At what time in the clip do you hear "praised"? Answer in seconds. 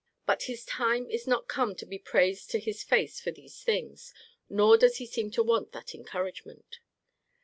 1.99-2.49